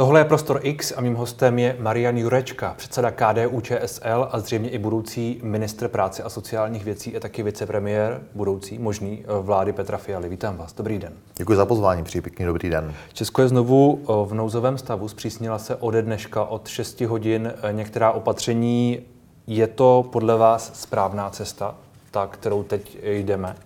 [0.00, 4.70] Tohle je Prostor X a mým hostem je Marian Jurečka, předseda KDU ČSL a zřejmě
[4.70, 9.98] i budoucí ministr práce a sociálních věcí a taky vicepremiér budoucí, možný eh, vlády Petra
[9.98, 10.28] Fialy.
[10.28, 11.12] Vítám vás, dobrý den.
[11.36, 12.94] Děkuji za pozvání, přeji pěkný dobrý den.
[13.12, 17.72] Česko je znovu eh, v nouzovém stavu, zpřísnila se ode dneška od 6 hodin eh,
[17.72, 19.00] některá opatření.
[19.46, 21.74] Je to podle vás správná cesta,
[22.10, 23.56] ta, kterou teď jdeme?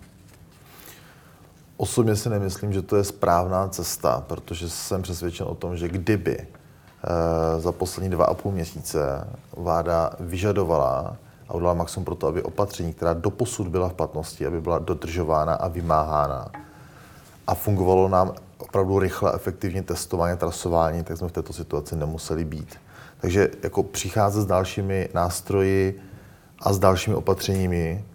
[1.77, 6.37] Osobně si nemyslím, že to je správná cesta, protože jsem přesvědčen o tom, že kdyby
[6.39, 11.17] eh, za poslední dva a půl měsíce vláda vyžadovala
[11.49, 15.53] a udělala maximum pro to, aby opatření, která doposud byla v platnosti, aby byla dodržována
[15.53, 16.51] a vymáhána
[17.47, 22.75] a fungovalo nám opravdu rychle, efektivně testování, trasování, tak jsme v této situaci nemuseli být.
[23.21, 26.01] Takže jako přicházet s dalšími nástroji
[26.59, 28.05] a s dalšími opatřeními,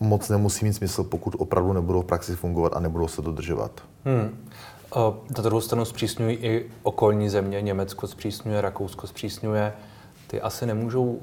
[0.00, 3.70] moc nemusí mít smysl, pokud opravdu nebudou v praxi fungovat a nebudou se dodržovat.
[4.04, 4.48] Hmm.
[5.36, 7.62] Na druhou stranu zpřísňují i okolní země.
[7.62, 9.72] Německo zpřísňuje, Rakousko zpřísňuje.
[10.26, 11.18] Ty asi nemůžou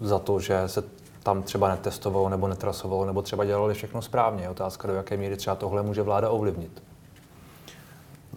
[0.00, 0.82] za to, že se
[1.22, 4.42] tam třeba netestovalo nebo netrasovalo, nebo třeba dělali všechno správně.
[4.42, 6.82] Je otázka, do jaké míry třeba tohle může vláda ovlivnit.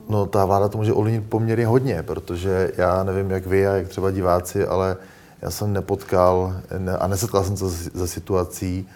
[0.10, 3.88] No, ta vláda to může ovlivnit poměrně hodně, protože já nevím, jak vy a jak
[3.88, 4.98] třeba diváci, ale
[5.42, 6.54] já jsem nepotkal
[7.00, 8.88] a nesetkal jsem se ze situací,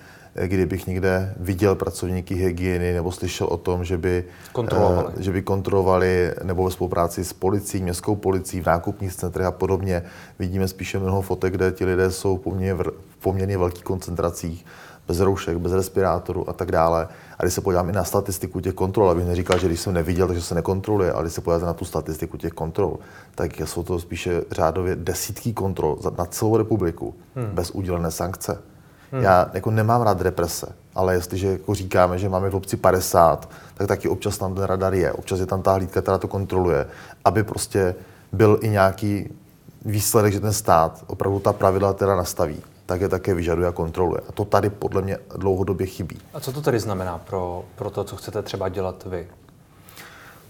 [0.46, 6.34] kdybych někde viděl pracovníky hygieny nebo slyšel o tom, že by kontrolovali, že by kontrolovali
[6.44, 10.04] nebo ve spolupráci s policií, městskou policií, v nákupních centrech a podobně.
[10.40, 14.66] Vidíme spíše mnoho fotek, kde ti lidé jsou v poměrně, v poměrně velkých koncentracích,
[15.08, 17.08] bez roušek, bez respirátoru a tak dále.
[17.40, 20.28] A když se podívám i na statistiku těch kontrol, abych neříkal, že když jsem neviděl,
[20.28, 23.00] takže se nekontroluje, ale když se podíváte na tu statistiku těch kontrol,
[23.36, 27.46] tak jsou to spíše řádově desítky kontrol na celou republiku hmm.
[27.46, 28.62] bez udělené sankce.
[29.12, 29.24] Hmm.
[29.24, 33.88] Já jako nemám rád represe, ale jestliže jako říkáme, že máme v obci 50, tak
[33.88, 35.12] taky občas tam ten radar je.
[35.12, 36.88] Občas je tam ta hlídka, která to kontroluje,
[37.26, 37.96] aby prostě
[38.32, 39.34] byl i nějaký
[39.86, 44.22] výsledek, že ten stát opravdu ta pravidla teda nastaví tak je také vyžaduje a kontroluje.
[44.30, 46.20] A to tady podle mě dlouhodobě chybí.
[46.34, 49.28] A co to tedy znamená pro, pro to, co chcete třeba dělat vy?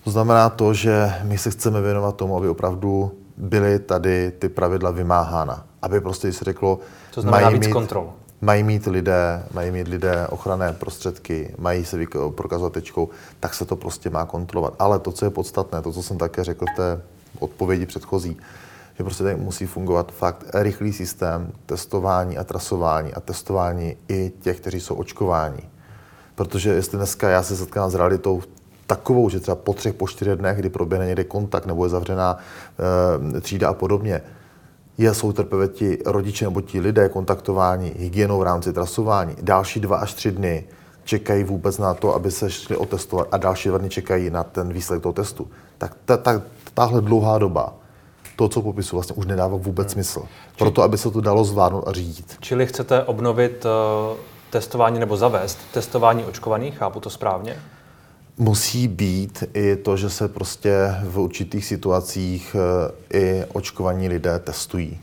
[0.03, 4.91] To znamená to, že my se chceme věnovat tomu, aby opravdu byly tady ty pravidla
[4.91, 5.65] vymáhána.
[5.81, 6.79] Aby prostě se řeklo,
[7.13, 11.85] to znamená mají víc mít, kontrol mají mít lidé, mají mít lidé ochranné prostředky, mají
[11.85, 11.97] se
[12.35, 13.09] prokazovat tečkou,
[13.39, 14.73] tak se to prostě má kontrolovat.
[14.79, 17.01] Ale to, co je podstatné, to, co jsem také řekl v té
[17.39, 18.37] odpovědi předchozí,
[18.97, 24.59] že prostě tady musí fungovat fakt rychlý systém testování a trasování a testování i těch,
[24.59, 25.69] kteří jsou očkováni.
[26.35, 28.41] Protože jestli dneska já se setkám s realitou
[28.87, 32.37] takovou, že třeba po třech, po čtyřech dnech, kdy proběhne někde kontakt nebo je zavřená
[33.37, 34.21] e, třída a podobně,
[34.97, 39.35] je, jsou teprve ti rodiče nebo ti lidé kontaktováni hygienou v rámci trasování.
[39.41, 40.63] Další dva až tři dny
[41.03, 44.73] čekají vůbec na to, aby se šli otestovat a další dva dny čekají na ten
[44.73, 45.47] výsledek toho testu.
[45.77, 46.41] Tak ta, ta,
[46.73, 47.73] tahle dlouhá doba,
[48.35, 49.93] to, co popisu, vlastně už nedává vůbec hmm.
[49.93, 50.23] smysl.
[50.57, 52.37] Proto, aby se to dalo zvládnout a řídit.
[52.39, 54.17] Čili chcete obnovit uh,
[54.49, 57.55] testování nebo zavést testování očkovaných, chápu to správně?
[58.41, 64.99] Musí být i to, že se prostě v určitých situacích eh, i očkovaní lidé testují.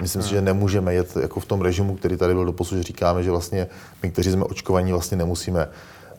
[0.00, 0.28] Myslím hmm.
[0.28, 3.30] si, že nemůžeme jet jako v tom režimu, který tady byl doposud, že říkáme, že
[3.30, 3.66] vlastně
[4.02, 5.68] my, kteří jsme očkovaní, vlastně nemusíme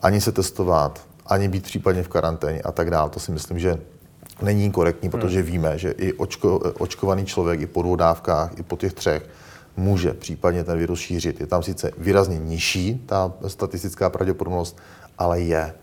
[0.01, 3.09] ani se testovat, ani být případně v karanténě a tak dále.
[3.09, 3.79] To si myslím, že
[4.41, 5.51] není korektní, protože hmm.
[5.51, 9.29] víme, že i očko, očkovaný člověk i po dvou dávkách, i po těch třech,
[9.77, 11.39] může případně ten virus šířit.
[11.39, 14.77] Je tam sice výrazně nižší ta statistická pravděpodobnost,
[15.17, 15.73] ale je.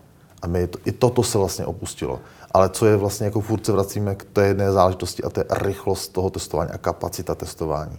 [0.43, 2.21] A my to, i toto se vlastně opustilo.
[2.51, 5.45] Ale co je vlastně, jako furt se vracíme k té jedné záležitosti a to je
[5.51, 7.99] rychlost toho testování a kapacita testování.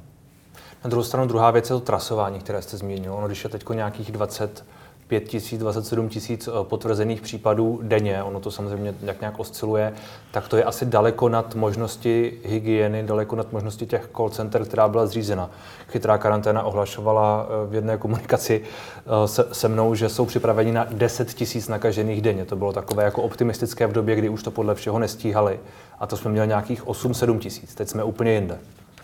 [0.83, 3.13] Na druhou stranu druhá věc je to trasování, které jste zmínil.
[3.13, 4.65] Ono, když je teď nějakých 20
[5.11, 9.93] 5 tisíc, 27 tisíc eh, potvrzených případů denně, ono to samozřejmě jak nějak osciluje,
[10.31, 14.87] tak to je asi daleko nad možnosti hygieny, daleko nad možnosti těch call center, která
[14.87, 15.49] byla zřízena.
[15.87, 20.87] Chytrá karanténa ohlašovala eh, v jedné komunikaci eh, se, se mnou, že jsou připraveni na
[20.91, 22.45] 10 tisíc nakažených denně.
[22.45, 25.59] To bylo takové jako optimistické v době, kdy už to podle všeho nestíhali.
[25.99, 27.75] A to jsme měli nějakých 8-7 tisíc.
[27.75, 28.59] Teď jsme úplně jinde.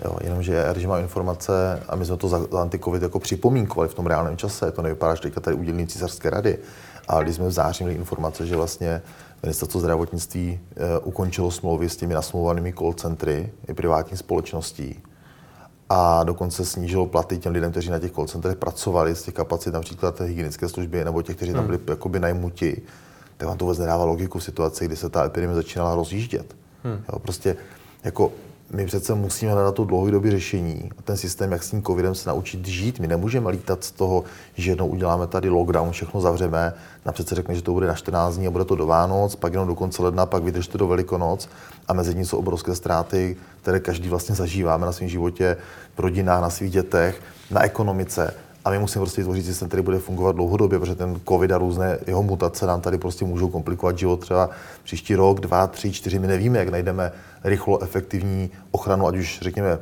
[0.05, 3.89] Jo, jenomže já, když mám informace, a my jsme to za, za antikovid jako připomínkovali
[3.89, 6.57] v tom reálném čase, to nevypadá, že teďka tady udělení císařské rady,
[7.07, 9.01] ale když jsme v září měli informace, že vlastně
[9.44, 15.03] ministerstvo zdravotnictví e, ukončilo smlouvy s těmi nasmluvanými call centry i privátní společností
[15.89, 19.73] a dokonce snížilo platy těm lidem, kteří na těch call centrech pracovali z těch kapacit,
[19.73, 21.67] například hygienické služby nebo těch, kteří tam hmm.
[21.67, 21.88] byli hmm.
[21.89, 22.81] jakoby najmuti,
[23.38, 26.55] tak vám to vůbec nedává logiku v situaci, kdy se ta epidemie začínala rozjíždět.
[26.83, 27.03] Hmm.
[27.13, 27.55] Jo, prostě
[28.03, 28.31] jako
[28.71, 30.89] my přece musíme hledat to dlouhodobé řešení.
[31.03, 32.99] Ten systém, jak s tím covidem se naučit žít.
[32.99, 34.23] My nemůžeme lítat z toho,
[34.55, 36.73] že jednou uděláme tady lockdown, všechno zavřeme,
[37.05, 39.53] na přece řekne, že to bude na 14 dní a bude to do Vánoc, pak
[39.53, 41.49] jenom do konce ledna, pak vydržte do Velikonoc
[41.87, 45.57] a mezi tím jsou obrovské ztráty, které každý vlastně zažíváme na svém životě,
[45.95, 47.21] v rodinách, na svých dětech,
[47.51, 48.33] na ekonomice.
[48.67, 51.99] A my musíme prostě vytvořit systém, který bude fungovat dlouhodobě, protože ten COVID a různé
[52.07, 54.49] jeho mutace nám tady prostě můžou komplikovat život třeba
[54.83, 56.19] příští rok, dva, tři, čtyři.
[56.19, 57.11] My nevíme, jak najdeme
[57.43, 59.79] rychlo efektivní ochranu, ať už řekněme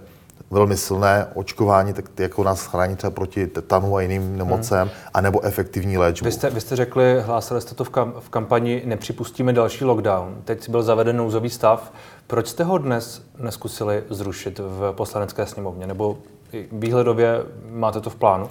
[0.51, 4.97] velmi silné očkování, tak jako nás chrání třeba proti tetanu a jiným nemocem, hmm.
[5.13, 6.25] anebo efektivní léčbu.
[6.25, 10.35] Vy jste, vy jste řekli, hlásili jste to v, kam, v kampani, nepřipustíme další lockdown.
[10.45, 11.93] Teď byl zaveden nouzový stav.
[12.27, 15.87] Proč jste ho dnes neskusili zrušit v poslanecké sněmovně?
[15.87, 16.17] Nebo
[16.71, 18.49] výhledově máte to v plánu?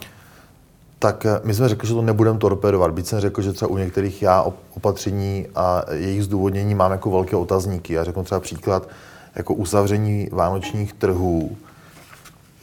[1.04, 2.90] Tak eh, my jsme řekli, že to nebudeme torpedovat.
[2.90, 4.42] Byť jsem řekl, že třeba u některých já
[4.76, 7.92] opatření a jejich zdůvodnění mám jako velké otazníky.
[7.92, 8.88] Já řeknu třeba příklad
[9.34, 11.56] jako uzavření vánočních trhů,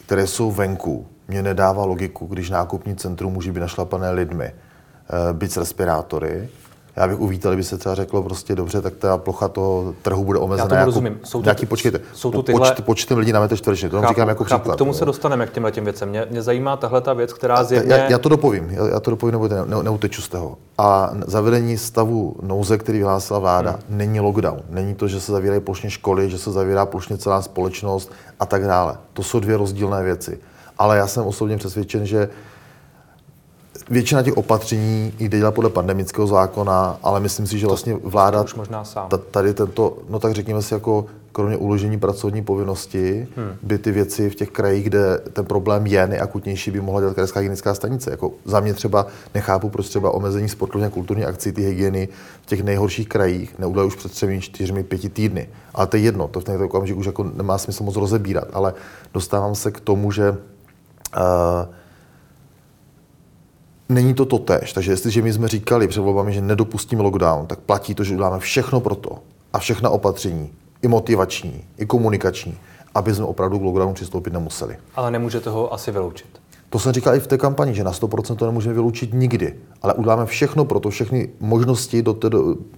[0.06, 1.06] které jsou venku.
[1.28, 6.48] Mně nedává logiku, když nákupní centrum může být našlapané lidmi, eh, být s respirátory,
[6.96, 10.38] já bych uvítal, kdyby se třeba řeklo prostě dobře, tak ta plocha toho trhu bude
[10.38, 10.64] omezená.
[10.64, 11.20] Já tomu jako, rozumím.
[11.24, 12.70] Jsou to, nějaký, počkejte, jsou to tyhle...
[12.70, 14.74] počt, počtem lidí na metr čtvereční, to chápu, říkám jako chápu, příklad.
[14.74, 16.08] K tomu se dostaneme, k těmhle těm věcem.
[16.08, 17.94] Mě, mě zajímá tahle ta věc, která zjevně...
[17.94, 20.58] Já, já, to dopovím, já, já to dopovím, nebo ne, neuteču z toho.
[20.78, 23.80] A zavedení stavu nouze, který vyhlásila vláda, hmm.
[23.88, 24.60] není lockdown.
[24.70, 28.66] Není to, že se zavírají plošně školy, že se zavírá plošně celá společnost a tak
[28.66, 28.96] dále.
[29.12, 30.38] To jsou dvě rozdílné věci.
[30.78, 32.28] Ale já jsem osobně přesvědčen, že
[33.92, 38.54] většina těch opatření jde dělat podle pandemického zákona, ale myslím si, že vlastně vláda už
[38.54, 39.08] možná sám.
[39.30, 43.56] tady tento, no tak řekněme si jako kromě uložení pracovní povinnosti, hmm.
[43.62, 47.40] by ty věci v těch krajích, kde ten problém je nejakutnější, by mohla dělat krajská
[47.40, 48.10] hygienická stanice.
[48.10, 52.08] Jako za mě třeba nechápu, proč třeba omezení sportovní a kulturní akcí, ty hygieny
[52.42, 55.48] v těch nejhorších krajích neudělají už před třemi, čtyřmi, pěti týdny.
[55.74, 58.74] Ale to je jedno, to v ten okamžik už jako nemá smysl moc rozebírat, ale
[59.14, 61.74] dostávám se k tomu, že uh,
[63.92, 64.72] Není to totéž.
[64.72, 68.38] Takže jestliže my jsme říkali před volbami, že nedopustíme lockdown, tak platí to, že uděláme
[68.38, 69.18] všechno pro to
[69.52, 70.50] a všechna opatření,
[70.82, 72.58] i motivační, i komunikační,
[72.94, 74.76] aby jsme opravdu k lockdownu přistoupit nemuseli.
[74.94, 76.26] Ale nemůžete ho asi vyloučit.
[76.70, 79.94] To jsem říkal i v té kampani, že na 100% to nemůžeme vyloučit nikdy, ale
[79.94, 82.28] uděláme všechno pro to, všechny možnosti do té,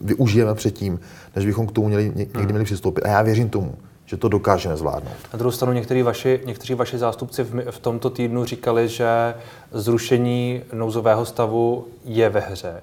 [0.01, 1.01] využijeme předtím,
[1.37, 3.05] než bychom k tomu měli, někdy měli přistoupit.
[3.05, 3.75] A já věřím tomu,
[4.15, 5.17] že to dokážeme zvládnout.
[5.33, 9.35] Na druhou stranu někteří vaši, někteří vaši zástupci v, v tomto týdnu říkali, že
[9.73, 12.83] zrušení nouzového stavu je ve hře.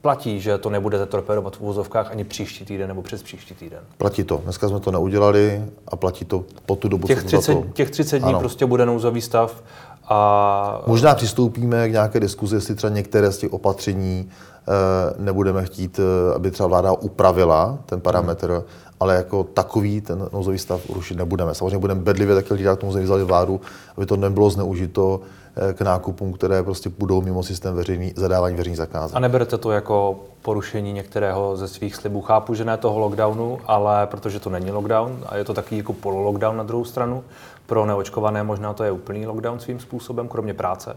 [0.00, 3.80] Platí, že to nebudete torpedovat v úvozovkách ani příští týden nebo přes příští týden?
[3.98, 4.40] Platí to.
[4.44, 7.64] Dneska jsme to neudělali a platí to po tu dobu, těch 30, to...
[7.72, 8.38] těch 30 dní ano.
[8.38, 9.62] prostě bude nouzový stav
[10.04, 10.82] a...
[10.86, 14.30] Možná přistoupíme k nějaké diskuzi, jestli třeba některé z těch opatření
[14.68, 18.62] Eh, nebudeme chtít, eh, aby třeba vláda upravila ten parametr, hmm.
[19.00, 21.54] Ale jako takový ten nouzový stav rušit nebudeme.
[21.54, 23.60] Samozřejmě budeme bedlivě také lidé k tomu vzali vládu,
[23.96, 25.20] aby to nebylo zneužito
[25.56, 29.16] eh, k nákupům, které prostě budou mimo systém veřejný, zadávání veřejných zakázek.
[29.16, 32.20] A neberete to jako porušení některého ze svých slibů?
[32.20, 35.92] Chápu, že ne toho lockdownu, ale protože to není lockdown a je to takový jako
[35.92, 37.24] pololockdown na druhou stranu,
[37.66, 40.96] pro neočkované možná to je úplný lockdown svým způsobem, kromě práce?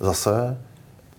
[0.00, 0.58] Zase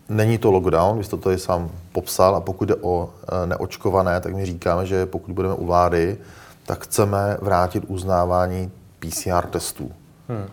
[0.09, 3.09] Není to lockdown, vy jste to tady sám popsal a pokud jde o
[3.43, 6.17] e, neočkované, tak my říkáme, že pokud budeme u vlády,
[6.65, 9.91] tak chceme vrátit uznávání PCR testů.
[10.29, 10.47] Hmm.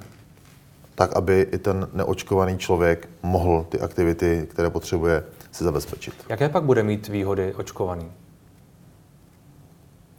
[0.95, 6.15] Tak, aby i ten neočkovaný člověk mohl ty aktivity, které potřebuje, si zabezpečit.
[6.29, 8.13] Jaké pak bude mít výhody očkovaný?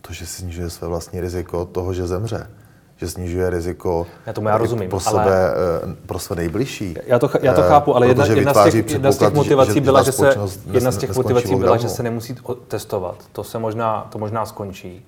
[0.02, 2.48] To, že si snižuje své vlastní riziko toho, že zemře
[2.98, 5.54] že snižuje riziko já tomu já rozumím, pro, sebe, ale...
[5.84, 6.96] Eh, pro své nejbližší.
[7.06, 9.82] Já to, já to eh, chápu, ale jedna, jedna, z těch, jedna z těch motivací
[9.82, 10.36] byla, že se,
[10.72, 12.36] jedna z těch motivací byla, že se nemusí
[12.68, 13.16] testovat.
[13.32, 15.06] To se možná, to možná skončí.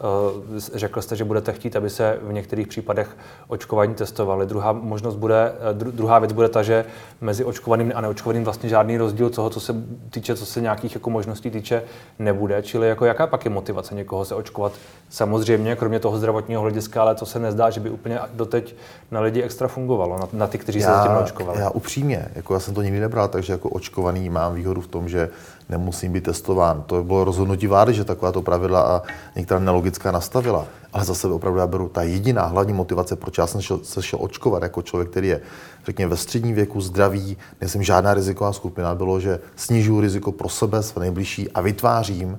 [0.00, 3.16] Eh, řekl jste, že budete chtít, aby se v některých případech
[3.48, 4.46] očkování testovali.
[4.46, 6.84] Druhá možnost bude, eh, druhá věc bude ta, že
[7.20, 9.74] mezi očkovaným a neočkovaným vlastně žádný rozdíl toho, co se
[10.10, 11.82] týče, co se nějakých jako možností týče,
[12.18, 12.62] nebude.
[12.62, 14.72] Čili jako jaká pak je motivace někoho se očkovat?
[15.10, 18.74] Samozřejmě, kromě toho zdravotního hlediska, ale to se nezdá, že by úplně doteď
[19.10, 21.60] na lidi extra fungovalo, na, na ty, kteří já, se zatím neočkovali.
[21.60, 25.08] Já upřímně, jako já jsem to nikdy nebral, takže jako očkovaný mám výhodu v tom,
[25.08, 25.30] že
[25.68, 26.82] nemusím být testován.
[26.86, 29.02] To bylo rozhodnutí vlády, že takováto pravidla a
[29.36, 30.66] některá nelogická nastavila.
[30.92, 34.18] Ale zase opravdu já beru ta jediná hlavní motivace, proč já jsem šel, se šel
[34.22, 35.40] očkovat jako člověk, který je,
[35.86, 40.82] řekněme, ve středním věku, zdravý, nejsem žádná riziková skupina, bylo, že snižuju riziko pro sebe,
[40.82, 42.38] své nejbližší a vytvářím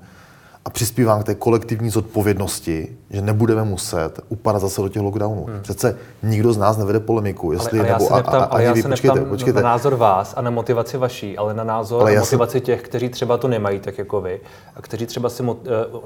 [0.67, 5.45] a přispívám k té kolektivní zodpovědnosti, že nebudeme muset upadat zase do těch lockdownů.
[5.45, 5.61] Hmm.
[5.61, 8.47] Přece nikdo z nás nevede polemiku, jestli ale, ale nebo já se neptám, a, a,
[8.47, 9.61] ale já vy, se počkejte, neptám počkejte.
[9.61, 12.61] na názor vás a na motivaci vaší, ale na názor Ale a motivaci jsem...
[12.61, 14.41] těch, kteří třeba to nemají tak jako vy
[14.75, 15.57] a kteří třeba si mo-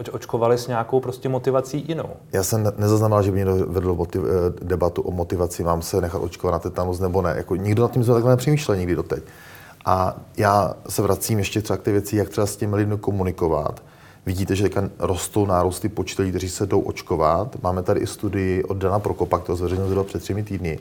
[0.05, 2.09] eh, očkovali s nějakou prostě motivací jinou.
[2.31, 6.19] Já jsem nezaznamenal, že by někdo vedl motiv, eh, debatu o motivaci, mám se nechat
[6.21, 7.33] očkovat na tetanus nebo ne.
[7.37, 9.23] Jako nikdo nad tím jsme takhle nepřemýšlel nikdy doteď.
[9.85, 13.81] A já se vracím ještě třeba k té věci, jak třeba s těmi lidmi komunikovat.
[14.25, 17.63] Vidíte, že rostou nárůsty počty lidí, kteří se jdou očkovat.
[17.63, 20.79] Máme tady i studii od Dana Prokopa, kterou zveřejnil před třemi týdny.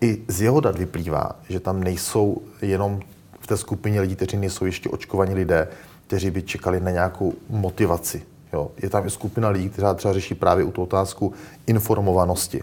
[0.00, 3.00] I z jeho dat vyplývá, že tam nejsou jenom
[3.40, 5.68] v té skupině lidí, kteří nejsou ještě očkovaní lidé,
[6.06, 8.22] kteří by čekali na nějakou motivaci.
[8.52, 8.70] Jo.
[8.82, 11.32] Je tam i skupina lidí, která třeba řeší právě u tu otázku
[11.66, 12.62] informovanosti.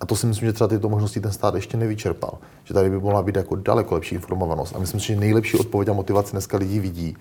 [0.00, 2.38] A to si myslím, že třeba tyto možnosti ten stát ještě nevyčerpal.
[2.64, 4.76] Že tady by mohla být jako daleko lepší informovanost.
[4.76, 7.16] A myslím si, že nejlepší odpověď a motivace dneska lidí vidí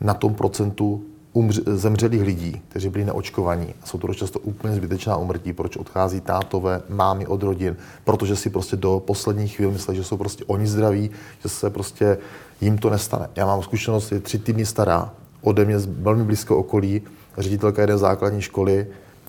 [0.00, 1.04] na tom procentu
[1.36, 3.74] umře, zemřelých lidí, kteří byli neočkovaní.
[3.84, 8.76] Jsou to často úplně zbytečná umrtí, proč odchází tátové, mámy od rodin, protože si prostě
[8.76, 11.10] do posledních chvíl myslí, že jsou prostě oni zdraví,
[11.42, 12.18] že se prostě
[12.60, 13.28] jim to nestane.
[13.36, 15.12] Já mám zkušenost, je tři týdny stará,
[15.42, 17.02] ode mě z velmi blízko okolí,
[17.38, 18.86] ředitelka jedné základní školy,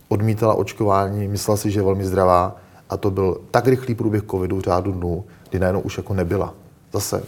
[0.07, 2.55] odmítala očkování, myslela si, že je velmi zdravá
[2.89, 6.53] a to byl tak rychlý průběh covidu řádu dnů, kdy najednou už jako nebyla.
[6.93, 7.23] Zase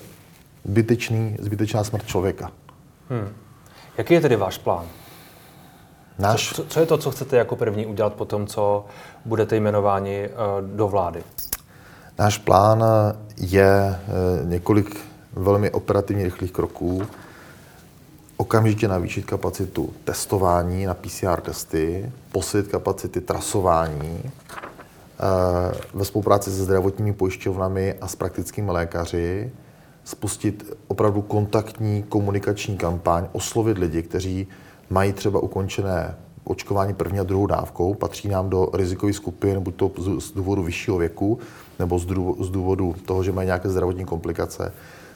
[0.65, 2.51] zbytečný, zbytečná smrt člověka.
[3.09, 3.27] Hmm.
[4.00, 4.86] Jaký je tedy váš plán?
[6.20, 6.53] Náš...
[6.56, 8.86] Co, co je to, co chcete jako první udělat po tom, co
[9.25, 11.24] budete jmenováni uh, do vlády?
[12.20, 12.84] Náš plán
[13.38, 14.00] je
[14.41, 14.98] uh, několik
[15.34, 17.03] velmi operativně rychlých kroků.
[18.38, 24.32] Okamžitě navýšit kapacitu testování na PCR testy, posílit kapacity trasování
[25.94, 29.51] ve spolupráci se zdravotními pojišťovnami a s praktickými lékaři,
[30.10, 34.48] spustit opravdu kontaktní komunikační kampaň, oslovit lidi, kteří
[34.89, 39.92] mají třeba ukončené očkování první a druhou dávkou, patří nám do rizikových skupin, buď to
[40.20, 41.39] z důvodu vyššího věku,
[41.80, 42.00] nebo
[42.39, 44.74] z důvodu toho, že mají nějaké zdravotní komplikace,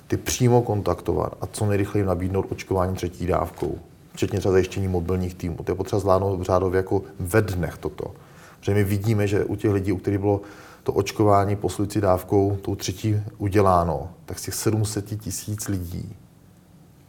[0.08, 3.78] ty přímo kontaktovat a co nejrychleji nabídnout očkování třetí dávkou,
[4.14, 5.56] včetně třeba zajištění mobilních týmů.
[5.64, 8.14] To je potřeba zvládnout v řádově jako ve dnech toto.
[8.60, 10.42] Protože my vidíme, že u těch lidí, u kterých bylo
[10.84, 16.16] to očkování posilující dávkou, tou třetí uděláno, tak z těch 700 tisíc lidí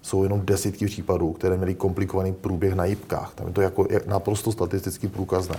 [0.02, 3.32] jsou jenom desítky případů, které měly komplikovaný průběh na jípkách.
[3.34, 5.56] Tam je to jako naprosto statisticky průkazné.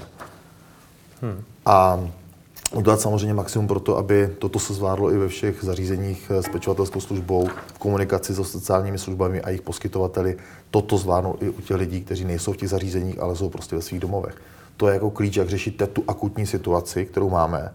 [1.22, 1.44] Hmm.
[1.66, 2.00] A
[2.76, 7.00] udělat samozřejmě maximum pro to, aby toto se zvládlo i ve všech zařízeních s pečovatelskou
[7.00, 10.38] službou, v komunikaci s sociálními službami a jejich poskytovateli.
[10.72, 13.82] Toto zvládnou i u těch lidí, kteří nejsou v těch zařízeních, ale jsou prostě ve
[13.82, 14.36] svých domovech.
[14.78, 17.72] To je jako klíč, jak řešit tu akutní situaci, kterou máme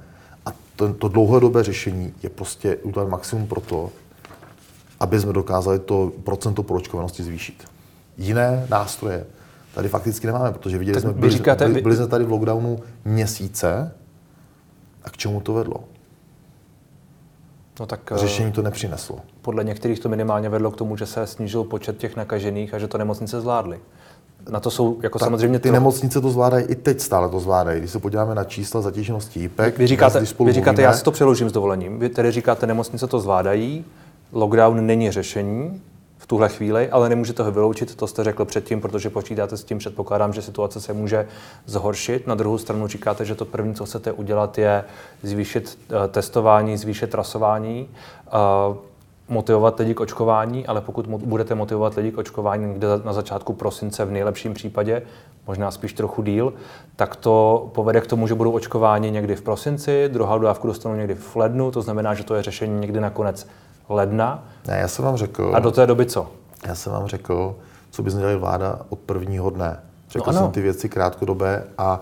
[0.76, 3.90] to, to dlouhodobé řešení je prostě udělat maximum pro to,
[5.00, 7.64] aby jsme dokázali to procento proočkovanosti zvýšit.
[8.18, 9.26] Jiné nástroje
[9.74, 12.78] tady fakticky nemáme, protože viděli tak jsme, byli, říkáte, byli, byli jsme tady v lockdownu
[13.04, 13.94] měsíce
[15.04, 15.76] a k čemu to vedlo?
[17.80, 19.20] No tak, Řešení to nepřineslo.
[19.42, 22.88] Podle některých to minimálně vedlo k tomu, že se snížil počet těch nakažených a že
[22.88, 23.80] to nemocnice zvládly
[24.48, 25.58] na to jsou jako tak samozřejmě...
[25.58, 25.72] Ty to...
[25.72, 27.78] nemocnice to zvládají, i teď stále to zvládají.
[27.78, 31.10] Když se podíváme na čísla zatíženosti IPEC, vy říkáte, vy říkáte mluvíme, já si to
[31.10, 33.84] přeložím s dovolením, vy tedy říkáte, nemocnice to zvládají,
[34.32, 35.82] lockdown není řešení
[36.18, 39.78] v tuhle chvíli, ale nemůžete ho vyloučit, to jste řekl předtím, protože počítáte s tím,
[39.78, 41.26] předpokládám, že situace se může
[41.66, 42.26] zhoršit.
[42.26, 44.84] Na druhou stranu říkáte, že to první, co chcete udělat, je
[45.22, 47.88] zvýšit uh, testování, zvýšit trasování.
[49.30, 54.04] Motivovat lidi k očkování, ale pokud budete motivovat lidi k očkování někde na začátku prosince
[54.04, 55.02] v nejlepším případě,
[55.46, 56.52] možná spíš trochu díl,
[56.96, 61.14] tak to povede k tomu, že budou očkováni někdy v prosinci, druhou dávku dostanou někdy
[61.14, 63.46] v lednu, to znamená, že to je řešení někdy na konec
[63.88, 64.44] ledna.
[64.68, 65.52] Ne, já jsem vám řekl.
[65.54, 66.30] A do té doby co?
[66.66, 67.56] Já jsem vám řekl,
[67.90, 69.80] co by měla vláda od prvního dne.
[70.10, 72.00] Řekl no jsem ty věci krátkodobé a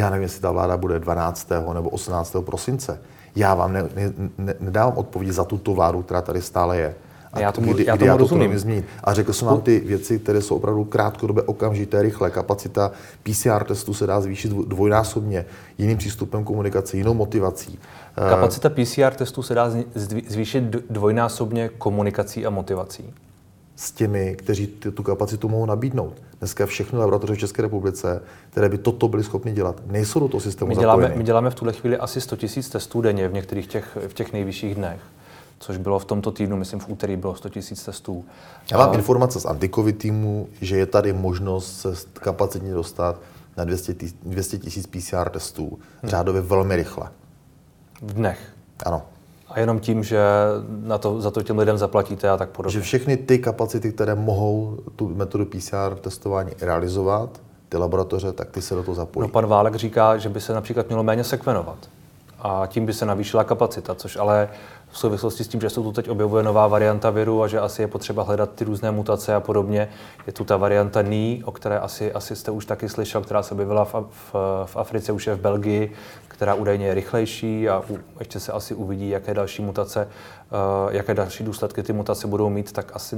[0.00, 1.48] já nevím, jestli ta vláda bude 12.
[1.74, 2.36] nebo 18.
[2.40, 3.00] prosince.
[3.36, 6.94] Já vám ne, ne, ne, nedávám odpovědi za tuto vládu, která tady stále je.
[7.32, 8.52] A já tomu, kdy, já tomu kdy já rozumím.
[8.52, 8.84] To změnit.
[9.04, 12.30] A řekl jsem vám ty věci, které jsou opravdu krátkodobě, okamžité, rychle.
[12.30, 12.92] Kapacita
[13.22, 15.46] PCR testu se dá zvýšit dvojnásobně
[15.78, 17.78] jiným přístupem komunikace, jinou motivací.
[18.14, 19.70] Kapacita PCR testu se dá
[20.28, 23.14] zvýšit dvojnásobně komunikací a motivací?
[23.80, 26.22] S těmi, kteří tu kapacitu mohou nabídnout.
[26.38, 30.40] Dneska všechny laboratoře v České republice, které by toto byly schopny dělat, nejsou do toho
[30.40, 33.66] systému my děláme, my děláme v tuhle chvíli asi 100 000 testů denně v některých
[33.66, 35.00] těch, v těch nejvyšších dnech
[35.62, 38.24] což bylo v tomto týdnu, myslím v úterý bylo 100 000 testů.
[38.72, 38.94] Já mám a...
[38.94, 43.20] informace z antikovid týmu, že je tady možnost se kapacitně dostat
[43.56, 43.94] na 200
[44.24, 44.42] 000
[44.90, 46.10] PCR testů, hmm.
[46.10, 47.08] řádově velmi rychle.
[48.02, 48.38] V dnech?
[48.86, 49.02] Ano.
[49.50, 50.20] A jenom tím, že
[50.68, 52.72] na to, za to těm lidem zaplatíte a tak podobně.
[52.72, 58.62] Že všechny ty kapacity, které mohou tu metodu PCR testování realizovat, ty laboratoře, tak ty
[58.62, 59.28] se do toho zapojí.
[59.28, 61.76] No pan Válek říká, že by se například mělo méně sekvenovat
[62.40, 64.48] a tím by se navýšila kapacita, což ale
[64.90, 67.82] v souvislosti s tím, že se tu teď objevuje nová varianta viru a že asi
[67.82, 69.88] je potřeba hledat ty různé mutace a podobně,
[70.26, 73.54] je tu ta varianta NI, o které asi, asi jste už taky slyšel, která se
[73.54, 75.92] objevila v, v, v Africe, už je v Belgii,
[76.28, 80.08] která údajně je rychlejší a u, ještě se asi uvidí, jaké další mutace,
[80.86, 83.16] uh, jaké další důsledky ty mutace budou mít, tak asi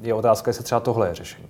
[0.00, 1.48] je otázka, jestli třeba tohle je řešení.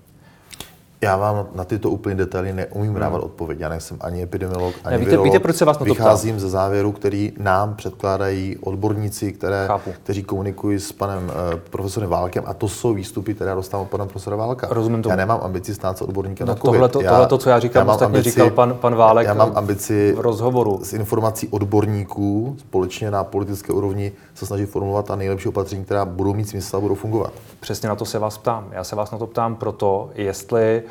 [1.04, 3.00] Já vám na tyto úplně detaily neumím hmm.
[3.00, 3.60] dávat odpověď.
[3.60, 5.24] Já nejsem ani epidemiolog, ani ne, víte, virolog.
[5.24, 9.68] Víte, proč se vás na to Vycházím ze závěru, který nám předkládají odborníci, které,
[10.02, 14.06] kteří komunikují s panem uh, profesorem Válkem a to jsou výstupy, které dostávám od pana
[14.06, 14.66] profesora Válka.
[14.70, 15.10] Rozumím tomu.
[15.10, 16.72] Já nemám ambici stát se odborníkem no, na COVID.
[16.72, 19.34] Tohle, to, tohle to, co já říkám, já ostatně ambici, říkal pan, pan Válek Já
[19.34, 20.80] mám ambici v rozhovoru.
[20.82, 26.34] s informací odborníků společně na politické úrovni se snažit formulovat ta nejlepší opatření, která budou
[26.34, 27.32] mít smysl a budou fungovat.
[27.60, 28.68] Přesně na to se vás ptám.
[28.72, 30.82] Já se vás na to ptám proto, jestli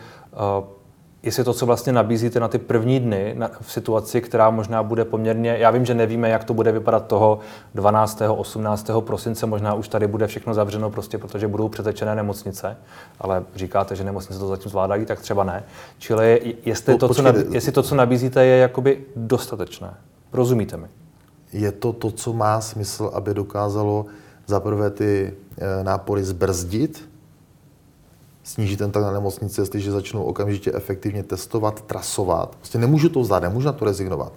[1.23, 5.05] jestli to, co vlastně nabízíte na ty první dny na, v situaci, která možná bude
[5.05, 7.39] poměrně, já vím, že nevíme, jak to bude vypadat toho
[7.75, 8.21] 12.
[8.27, 8.89] 18.
[8.99, 12.77] prosince, možná už tady bude všechno zavřeno prostě, protože budou přetečené nemocnice,
[13.19, 15.63] ale říkáte, že nemocnice to zatím zvládají, tak třeba ne.
[15.97, 19.93] Čili jestli, to, to, co, nabí, jestli to, co nabízíte, je jakoby dostatečné.
[20.33, 20.87] Rozumíte mi?
[21.53, 24.05] Je to to, co má smysl, aby dokázalo
[24.47, 27.09] zaprvé ty e, nápory zbrzdit,
[28.43, 32.55] snížit ten tlak na nemocnice, jestliže začnou okamžitě efektivně testovat, trasovat.
[32.55, 34.33] Prostě nemůžu to vzdát, nemůžu na to rezignovat.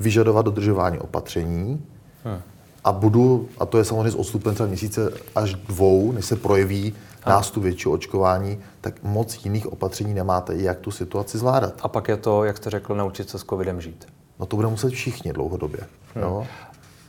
[0.00, 1.84] Vyžadovat dodržování opatření
[2.24, 2.40] hmm.
[2.84, 6.94] a budu, a to je samozřejmě s odstupem třeba měsíce až dvou, než se projeví
[7.26, 11.74] nástup většího očkování, tak moc jiných opatření nemáte, jak tu situaci zvládat.
[11.82, 14.06] A pak je to, jak jste řekl, naučit se s covidem žít.
[14.38, 15.80] No to budeme muset všichni dlouhodobě.
[16.14, 16.24] Hmm.
[16.24, 16.46] Jo?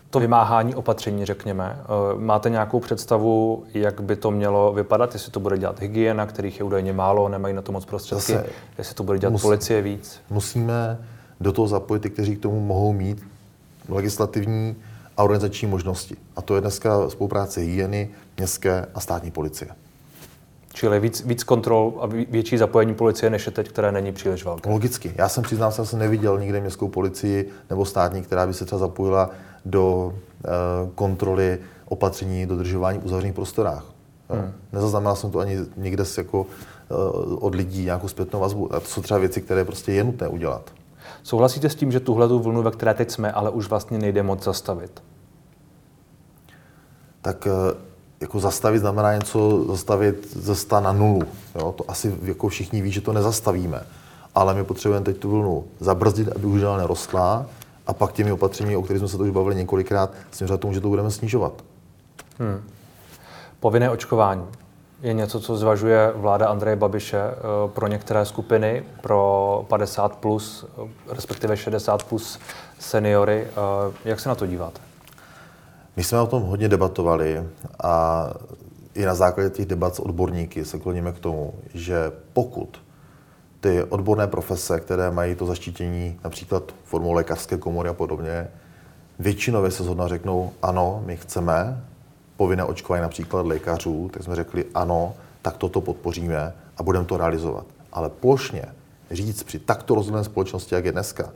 [0.10, 1.80] To vymáhání opatření, řekněme.
[1.82, 5.14] Eh, máte nějakou představu, jak by to mělo vypadat?
[5.14, 8.46] Jestli to bude dělat hygiena, kterých je údajně málo, nemají na to moc prostředky, Zase,
[8.78, 10.22] jestli to bude dělat mus, policie víc?
[10.30, 10.98] Musíme
[11.40, 13.24] do toho zapojit ty, kteří k tomu mohou mít
[13.90, 14.76] legislativní
[15.18, 16.16] a organizační možnosti.
[16.36, 19.72] A to je dneska spolupráce hygieny, městské a státní policie.
[20.77, 24.69] Čili víc, víc kontrol a větší zapojení policie, než je teď, které není příliš velké.
[24.69, 25.13] Logicky.
[25.15, 28.79] Já jsem přiznám, že jsem neviděl nikde městskou policii nebo státní, která by se třeba
[28.79, 29.29] zapojila
[29.65, 30.13] do
[30.46, 30.50] eh,
[30.96, 33.86] kontroly opatření dodržování uzavřených prostorách.
[34.29, 34.53] Hmm.
[34.74, 36.46] Nezaznamenal jsem to ani někde jako
[36.91, 36.93] eh,
[37.36, 38.75] od lidí nějakou zpětnou vazbu.
[38.75, 40.72] A to jsou třeba věci, které prostě je nutné udělat.
[41.24, 44.43] Souhlasíte s tím, že tuhle vlnu, ve které teď jsme, ale už vlastně nejde moc
[44.43, 45.04] zastavit?
[47.21, 47.87] Tak eh,
[48.21, 51.21] jako zastavit znamená něco zastavit ze 100 na nulu.
[51.56, 51.71] Jo?
[51.77, 53.84] To asi jako všichni ví, že to nezastavíme.
[54.36, 57.45] Ale my potřebujeme teď tu vlnu zabrzdit, aby už dál nerostla
[57.88, 60.82] a pak těmi opatřeními, o kterých jsme se to už bavili několikrát, směřovat tomu, že
[60.82, 61.53] to budeme snižovat.
[62.39, 62.63] Hmm.
[63.60, 64.45] Povinné očkování
[65.01, 67.34] je něco, co zvažuje vláda Andreje Babiše eh,
[67.67, 72.39] pro některé skupiny, pro 50 plus, eh, respektive 60 plus
[72.80, 73.47] seniory.
[73.47, 74.87] Eh, jak se na to díváte?
[75.97, 77.43] My jsme o tom hodně debatovali
[77.83, 78.23] a
[78.93, 82.81] i na základě těch debat s odborníky se kloníme k tomu, že pokud
[83.60, 88.47] ty odborné profese, které mají to zaštítění například formou lékařské komory a podobně,
[89.19, 91.83] většinově se zhodna řeknou, ano, my chceme
[92.38, 97.65] povinné očkování například lékařů, tak jsme řekli, ano, tak toto podpoříme a budeme to realizovat.
[97.93, 98.65] Ale plošně
[99.12, 101.29] říct při takto rozhodné společnosti, jak je dneska,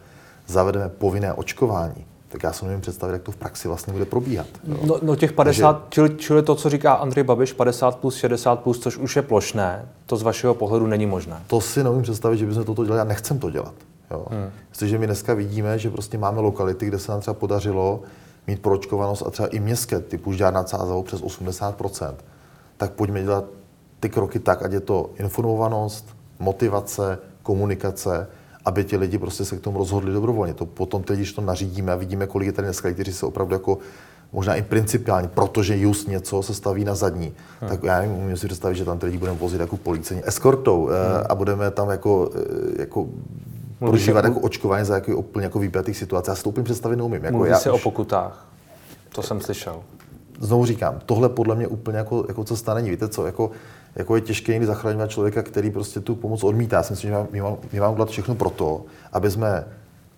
[0.47, 4.47] zavedeme povinné očkování, tak já si nevím představit, jak to v praxi vlastně bude probíhat.
[4.63, 5.89] No, no těch 50, Takže...
[5.89, 9.89] čili, čili to, co říká Andrej Babiš, 50 plus, 60 plus, což už je plošné,
[10.05, 11.41] to z vašeho pohledu není možné.
[11.47, 13.73] To si nevím představit, že bychom toto dělali, já nechcem to dělat.
[14.11, 14.25] Jo.
[14.29, 14.49] Hmm.
[14.69, 18.01] Protože my dneska vidíme, že prostě máme lokality, kde se nám třeba podařilo
[18.47, 22.13] mít proočkovanost a třeba i městské typu Žďár nad Sázavou přes 80%,
[22.77, 23.45] tak pojďme dělat
[23.99, 28.27] ty kroky tak, ať je to informovanost, motivace, komunikace,
[28.65, 30.53] aby ti lidi prostě se k tomu rozhodli dobrovolně.
[30.53, 33.55] To potom teď, když to nařídíme a vidíme, kolik je tady dneska, kteří se opravdu
[33.55, 33.77] jako
[34.33, 37.33] možná i principiálně, protože just něco se staví na zadní.
[37.59, 37.69] Hmm.
[37.69, 40.89] Tak já nevím, umím si představit, že tam ty lidi budeme vozit jako policejní eskortou
[40.89, 41.25] eh, hmm.
[41.29, 43.07] a budeme tam jako, eh, jako
[43.79, 46.29] prožívat jako očkování za jako úplně jako výpjatých situací.
[46.29, 47.23] Já si to úplně představit neumím.
[47.23, 48.47] Jako Mluví já, se o pokutách.
[49.15, 49.81] To jsem slyšel.
[50.39, 52.89] Znovu říkám, tohle podle mě úplně jako, jako cesta není.
[52.89, 53.51] Víte co, jako
[53.95, 56.77] jako je těžké někdy zachraňovat člověka, který prostě tu pomoc odmítá.
[56.77, 57.17] Já si myslím, že
[57.71, 59.65] my máme udělat všechno pro to, aby jsme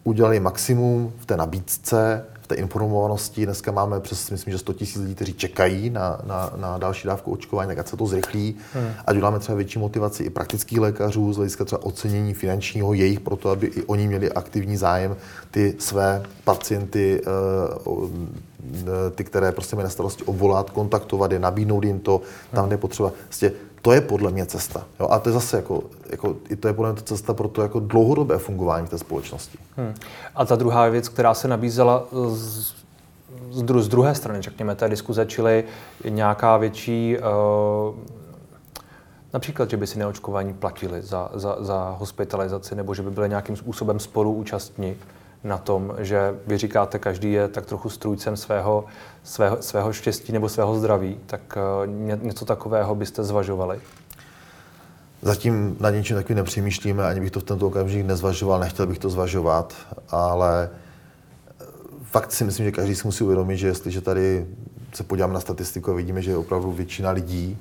[0.03, 3.45] udělali maximum v té nabídce, té informovanosti.
[3.45, 7.31] Dneska máme přes, myslím, že 100 000 lidí, kteří čekají na, na, na další dávku
[7.31, 8.55] očkování, tak ať se to zrychlí.
[8.73, 8.91] Hmm.
[9.05, 13.49] Ať uděláme třeba větší motivaci i praktických lékařů z hlediska třeba ocenění finančního jejich, proto
[13.49, 15.15] aby i oni měli aktivní zájem
[15.51, 21.99] ty své pacienty, eh, ty, které prostě mají na starosti obvolat, kontaktovat je, nabídnout jim
[21.99, 23.11] to, tam, kde je potřeba.
[23.29, 23.51] Vlastně
[23.83, 24.83] to je podle mě cesta.
[24.99, 25.07] Jo?
[25.09, 27.79] A to je zase jako, jako, i to je podle mě cesta pro to jako
[27.79, 29.57] dlouhodobé fungování té společnosti.
[29.77, 29.93] Hmm.
[30.35, 32.73] A ta druhá věc, která se nabízela z,
[33.51, 35.63] z, dru, z druhé strany, řekněme, té diskuze, čili
[36.09, 37.95] nějaká větší uh,
[39.33, 43.55] Například, že by si neočkování platili za, za, za hospitalizaci, nebo že by byly nějakým
[43.55, 44.95] způsobem spoluúčastní
[45.43, 48.85] na tom, že vy říkáte, každý je tak trochu strůjcem svého,
[49.23, 53.79] svého, svého štěstí nebo svého zdraví, tak uh, něco takového byste zvažovali?
[55.21, 59.09] Zatím na něčím takovým nepřemýšlíme, ani bych to v tento okamžik nezvažoval, nechtěl bych to
[59.09, 59.73] zvažovat,
[60.09, 60.69] ale
[61.61, 61.65] eh,
[62.03, 64.45] fakt si myslím, že každý si musí uvědomit, že jestliže tady
[64.93, 67.57] se podíváme na statistiku a vidíme, že opravdu většina lidí,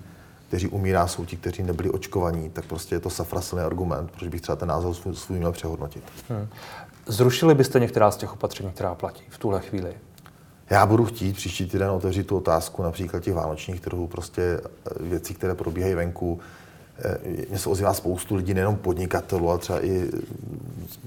[0.49, 4.41] kteří umírá, jsou ti, kteří nebyli očkovaní, tak prostě je to safrasilný argument, proč bych
[4.41, 6.05] třeba ten názor svůj, svůj měl přehodnotit.
[6.29, 6.49] Hmm.
[7.07, 9.95] Zrušili byste některá z těch opatření, která platí v tuhle chvíli?
[10.71, 14.69] Já budu chtít příští týden otevřít tu otázku například těch vánočních trhů, prostě eh,
[15.01, 16.41] věcí, které probíhají venku.
[16.99, 20.11] Eh, mně se ozývá spoustu lidí, nejenom podnikatelů, ale třeba i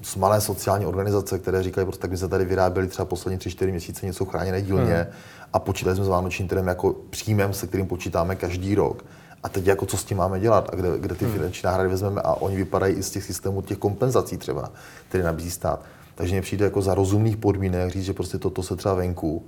[0.02, 3.72] z malé sociální organizace, které říkají, prostě tak my se tady vyráběli třeba poslední 3-4
[3.72, 5.06] měsíce něco chráněné dílně hmm.
[5.54, 9.06] a počítali jsme s vánočním trhem jako příjmem, se kterým počítáme každý rok.
[9.46, 11.34] A teď jako co s tím máme dělat a kde, kde ty hmm.
[11.34, 14.72] finanční náhrady vezmeme a oni vypadají i z těch systémů těch kompenzací třeba,
[15.10, 15.82] které nabízí stát.
[16.16, 19.46] Takže mně přijde jako za rozumných podmínek říct, že prostě toto se třeba venku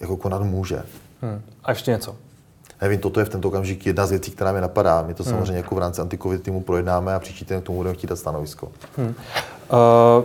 [0.00, 0.82] jako konat může.
[1.22, 1.42] Hmm.
[1.64, 2.16] A ještě něco?
[2.80, 5.02] Nevím, toto je v tento okamžik jedna z věcí, která mi napadá.
[5.02, 5.30] My to hmm.
[5.30, 8.16] samozřejmě jako v rámci antikovid týmu projednáme a příští týden k tomu budeme chtít dát
[8.16, 8.68] stanovisko.
[8.96, 9.06] Hmm.
[9.06, 9.14] Uh,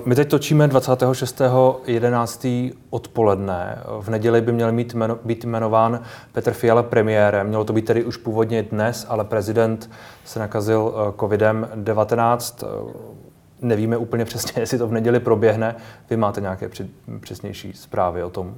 [0.05, 2.73] my teď točíme 26.11.
[2.89, 3.79] odpoledne.
[3.99, 5.99] V neděli by měl mít jmeno, být jmenován
[6.31, 7.47] Petr Fiala premiérem.
[7.47, 9.89] Mělo to být tedy už původně dnes, ale prezident
[10.25, 12.67] se nakazil uh, COVID-19.
[12.83, 12.91] Uh,
[13.61, 15.75] nevíme úplně přesně, jestli to v neděli proběhne.
[16.09, 16.69] Vy máte nějaké
[17.19, 18.55] přesnější zprávy o tom?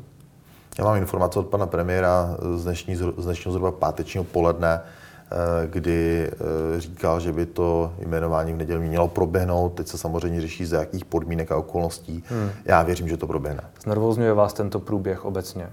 [0.77, 6.31] Já mám informace od pana premiéra z, dnešní, z dnešního zhruba pátečního poledne, eh, kdy
[6.31, 9.73] eh, říkal, že by to jmenování v neděli mělo proběhnout.
[9.73, 12.23] Teď se samozřejmě řeší, za jakých podmínek a okolností.
[12.27, 12.49] Hmm.
[12.65, 13.63] Já věřím, že to proběhne.
[13.83, 15.69] Znervozňuje vás tento průběh obecně?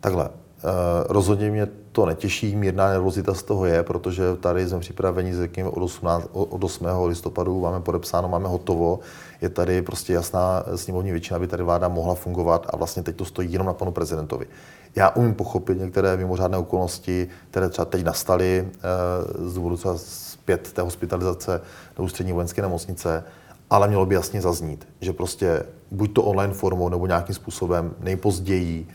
[0.00, 0.28] Takhle.
[0.64, 5.70] Eh, rozhodně mě to netěší, mírná nervozita z toho je, protože tady jsme připraveni, řekněme,
[5.70, 6.86] od, 18, od 8.
[7.06, 8.98] listopadu máme podepsáno, máme hotovo,
[9.42, 13.24] je tady prostě jasná sněmovní většina, aby tady vláda mohla fungovat a vlastně teď to
[13.24, 14.46] stojí jenom na panu prezidentovi.
[14.96, 20.72] Já umím pochopit některé mimořádné okolnosti, které třeba teď nastaly eh, z důvodu třeba zpět
[20.72, 21.60] té hospitalizace
[21.96, 23.24] do ústřední vojenské nemocnice,
[23.70, 28.88] ale mělo by jasně zaznít, že prostě buď to online formou nebo nějakým způsobem nejpozději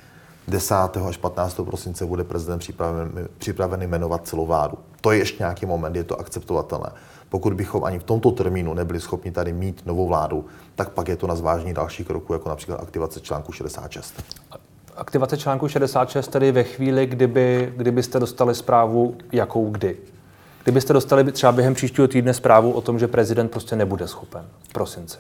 [0.48, 0.76] 10.
[1.08, 1.60] až 15.
[1.66, 4.78] prosince bude prezident připraven, připraven jmenovat celou vládu.
[5.08, 6.90] To je ještě nějaký moment, je to akceptovatelné.
[7.30, 11.16] Pokud bychom ani v tomto termínu nebyli schopni tady mít novou vládu, tak pak je
[11.16, 14.24] to na zvážení dalších kroků, jako například aktivace článku 66.
[14.96, 19.98] Aktivace článku 66 tedy ve chvíli, kdyby, kdybyste dostali zprávu, jakou kdy?
[20.64, 24.74] Kdybyste dostali třeba během příštího týdne zprávu o tom, že prezident prostě nebude schopen v
[24.74, 25.18] prosinci.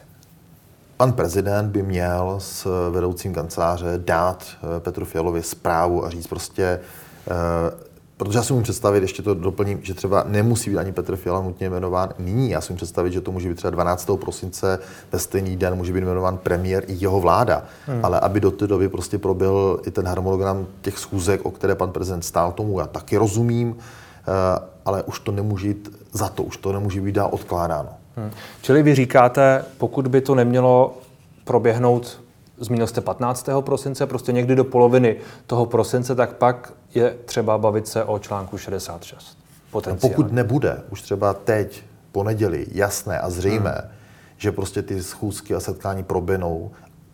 [0.97, 6.79] Pan prezident by měl s vedoucím kanceláře dát eh, Petru Fialovi zprávu a říct prostě,
[7.27, 7.86] eh,
[8.17, 11.41] protože já si můžu představit, ještě to doplním, že třeba nemusí být ani Petr Fiala
[11.41, 12.49] nutně jmenován nyní.
[12.49, 14.09] Já si můžu představit, že to může být třeba 12.
[14.19, 14.79] prosince,
[15.11, 17.63] ve stejný den může být jmenován premiér i jeho vláda.
[17.85, 18.05] Hmm.
[18.05, 21.91] Ale aby do té doby prostě probyl i ten harmonogram těch schůzek, o které pan
[21.91, 26.57] prezident stál, tomu já taky rozumím, eh, ale už to nemůže jít za to, už
[26.57, 27.89] to nemůže být dál odkládáno.
[28.15, 28.31] Hmm.
[28.61, 30.97] Čili vy říkáte, pokud by to nemělo
[31.43, 32.19] proběhnout,
[32.59, 33.49] zmínil jste 15.
[33.59, 35.15] prosince, prostě někdy do poloviny
[35.47, 39.37] toho prosince, tak pak je třeba bavit se o článku 66.
[39.73, 43.91] No pokud nebude už třeba teď, po neděli, jasné a zřejmé, hmm.
[44.37, 46.71] že prostě ty schůzky a setkání proběhnou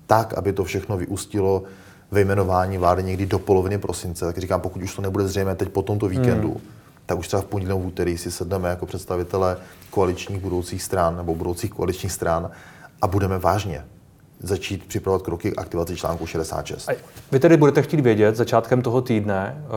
[0.08, 1.64] tak, aby to všechno vyústilo
[2.12, 5.70] ve jmenování vlády někdy do poloviny prosince, tak říkám, pokud už to nebude zřejmé teď
[5.70, 6.62] po tomto víkendu, hmm
[7.06, 9.58] tak už třeba v pondělí v úterý si sedneme jako představitelé
[9.90, 12.52] koaličních budoucích stran nebo budoucích koaličních stran
[13.02, 13.86] a budeme vážně
[14.40, 16.90] začít připravovat kroky k aktivaci článku 66.
[17.32, 19.70] Vy tedy budete chtít vědět začátkem toho týdne eh,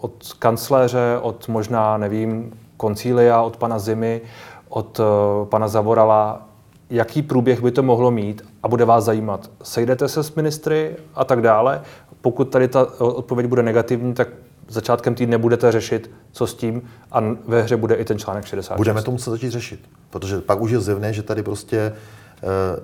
[0.00, 4.20] od kancléře, od možná, nevím, koncília, od pana Zimy,
[4.68, 6.48] od eh, pana Zavorala,
[6.90, 9.50] jaký průběh by to mohlo mít a bude vás zajímat.
[9.62, 11.82] Sejdete se s ministry a tak dále.
[12.20, 14.28] Pokud tady ta odpověď bude negativní, tak
[14.68, 16.82] začátkem týdne budete řešit, co s tím
[17.12, 18.76] a ve hře bude i ten článek 60.
[18.76, 19.80] Budeme to muset začít řešit,
[20.10, 21.92] protože pak už je zjevné, že tady prostě eh,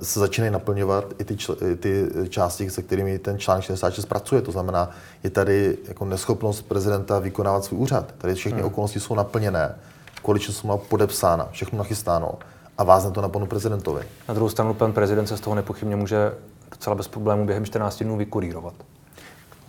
[0.03, 4.43] se začínají naplňovat i ty, čl, ty části, se kterými ten článek 66 pracuje.
[4.43, 4.91] To znamená,
[5.23, 8.15] je tady jako neschopnost prezidenta vykonávat svůj úřad.
[8.19, 8.67] Tady všechny hmm.
[8.67, 9.75] okolnosti jsou naplněné,
[10.23, 12.35] koaliční smlouva podepsána, všechno nachystáno
[12.79, 14.03] a vázne to na panu prezidentovi.
[14.29, 16.33] Na druhou stranu pan prezident se z toho nepochybně může
[16.71, 18.75] docela bez problémů během 14 dnů vykurírovat.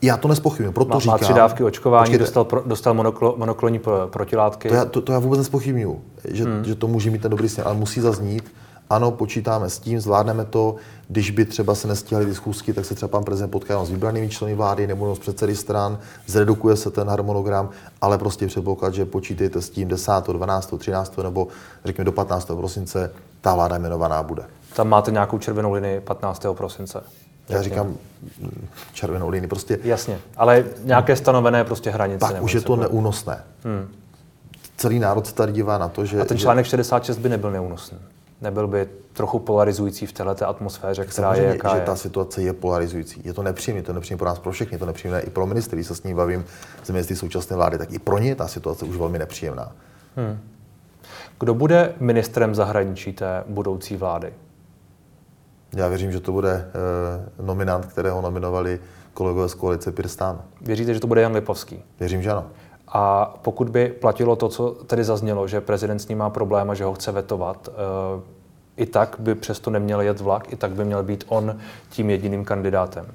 [0.02, 1.14] Já to nespochybnuju, proto má, říkám...
[1.14, 4.70] Má tři dávky očkování, počkejte, dostal, pro, dostal monoklo, monoklonní protilátky.
[4.70, 6.64] To já, to, to já vůbec nespochybnuju, že, hmm.
[6.66, 8.54] že to může mít ten dobrý směr, ale musí zaznít,
[8.90, 10.76] ano, počítáme s tím, zvládneme to,
[11.08, 12.26] když by třeba se nestíhaly
[12.66, 16.00] ty tak se třeba pan prezident potká s vybranými členy vlády nebo s předsedy stran,
[16.28, 17.70] zredukuje se ten harmonogram,
[18.02, 21.18] ale prostě předpoklad, že počítejte s tím 10., 12., 13.
[21.24, 21.48] nebo
[21.86, 22.46] řekněme do 15.
[22.46, 24.44] prosince ta vláda jmenovaná bude.
[24.76, 26.46] Tam máte nějakou červenou linii 15.
[26.54, 27.04] prosince.
[27.50, 27.96] Já říkám
[28.94, 29.80] červenou linii, prostě.
[29.84, 32.20] Jasně, ale nějaké stanovené prostě hranice.
[32.20, 33.44] Tak už je to neúnosné.
[33.64, 33.88] Hmm.
[34.78, 36.22] Celý národ se tady dívá na to, že...
[36.22, 37.98] A ten článek 66 by nebyl neúnosný
[38.46, 41.86] nebyl by trochu polarizující v této atmosféře, která Samozřejmě, je jaká že je.
[41.86, 43.22] ta situace je polarizující.
[43.26, 45.88] Je to nepříjemné, to nepříjemné pro nás, pro všechny, to nepříjemné i pro ministry, když
[45.88, 46.46] se s ním bavím
[46.84, 49.72] z ministry současné vlády, tak i pro ně je ta situace už velmi nepříjemná.
[50.16, 50.40] Hmm.
[51.40, 54.34] Kdo bude ministrem zahraničí té budoucí vlády?
[55.74, 58.80] Já věřím, že to bude eh, nominant, kterého nominovali
[59.14, 60.42] kolegové z koalice Pirstán.
[60.62, 61.84] Věříte, že to bude Jan Lipovský?
[62.00, 62.46] Věřím, že ano.
[62.88, 66.74] A pokud by platilo to, co tedy zaznělo, že prezident s ním má problém a
[66.74, 68.35] že ho chce vetovat, eh,
[68.78, 71.58] i tak by přesto neměl jet vlak, i tak by měl být on
[71.90, 73.06] tím jediným kandidátem.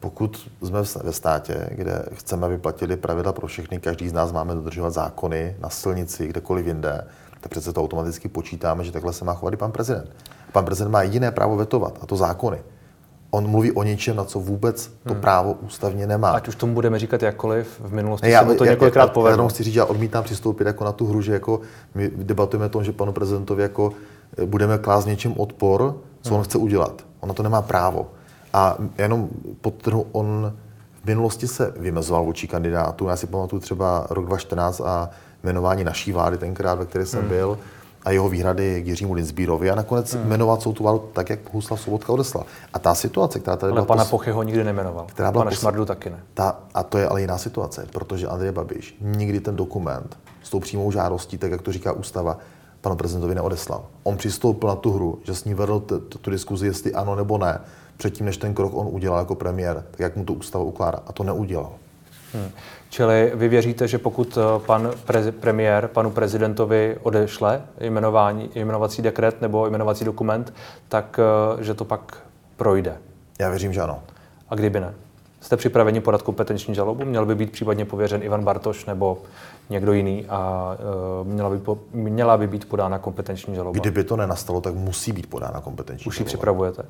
[0.00, 4.54] Pokud jsme ve státě, kde chceme, aby platili pravidla pro všechny, každý z nás máme
[4.54, 7.04] dodržovat zákony na silnici, kdekoliv jinde,
[7.40, 10.10] tak přece to automaticky počítáme, že takhle se má chovat i pan prezident.
[10.52, 12.58] Pan prezident má jediné právo vetovat, a to zákony
[13.34, 15.20] on mluví o něčem, na co vůbec to hmm.
[15.20, 16.30] právo ústavně nemá.
[16.30, 19.44] Ať už tomu budeme říkat jakkoliv, v minulosti ne, já, se to já, několikrát povedlo.
[19.44, 21.60] Já chci říct, já odmítám přistoupit jako na tu hru, že jako
[21.94, 23.92] my debatujeme o tom, že panu prezidentovi jako
[24.44, 26.38] budeme klást něčem odpor, co hmm.
[26.38, 27.04] on chce udělat.
[27.20, 28.10] On na to nemá právo.
[28.52, 29.28] A jenom
[29.60, 30.52] podtrhu, on
[31.02, 33.08] v minulosti se vymezoval vůči kandidátu.
[33.08, 35.10] Já si pamatuju třeba rok 2014 a
[35.42, 37.28] jmenování naší vlády tenkrát, ve které jsem hmm.
[37.28, 37.58] byl
[38.04, 40.28] a jeho výhrady k Jiřímu Linsbírovi a nakonec hmm.
[40.28, 42.44] jmenovat jsou tu vládu tak, jak Huslav Sobotka odeslal.
[42.72, 43.86] A ta situace, která tady ale byla...
[43.86, 45.06] pana Pochy ho nikdy nemenoval.
[45.06, 46.20] Která byla pana Šmardu taky ne.
[46.34, 50.60] Ta, a to je ale jiná situace, protože Andrej Babiš nikdy ten dokument s tou
[50.60, 52.38] přímou žádostí, tak jak to říká ústava,
[52.82, 53.84] panu prezidentovi neodeslal.
[54.02, 57.14] On přistoupil na tu hru, že s ní vedl t- t- tu diskuzi, jestli ano
[57.14, 57.60] nebo ne,
[57.96, 61.02] předtím, než ten krok on udělal jako premiér, tak jak mu to ústava ukládá.
[61.06, 61.72] A to neudělal.
[62.32, 62.50] Hmm.
[62.90, 69.40] Čili vy věříte, že pokud eh, pan prez, premiér panu prezidentovi odešle jmenování, jmenovací dekret
[69.40, 70.54] nebo jmenovací dokument,
[70.88, 71.20] tak
[71.58, 72.16] eh, že to pak
[72.56, 72.96] projde?
[73.38, 74.02] Já věřím, že ano.
[74.48, 74.94] A kdyby ne?
[75.42, 77.04] Jste připraveni podat kompetenční žalobu?
[77.04, 79.18] Měl by být případně pověřen Ivan Bartoš nebo
[79.70, 80.70] někdo jiný a
[81.22, 83.78] uh, měla, by po, měla by být podána kompetenční žaloba?
[83.80, 86.82] Kdyby to nenastalo, tak musí být podána kompetenční Už ji připravujete?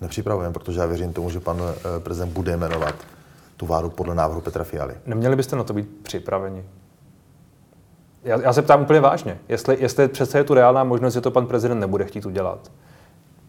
[0.00, 1.62] Nepřipravujeme, protože já věřím tomu, že pan
[1.98, 2.94] prezident bude jmenovat
[3.56, 4.94] tu vládu podle návrhu Petra Fialy.
[5.06, 6.64] Neměli byste na to být připraveni?
[8.24, 9.38] Já, já se ptám úplně vážně.
[9.48, 12.70] Jestli, jestli přece je tu reálná možnost, že to pan prezident nebude chtít udělat.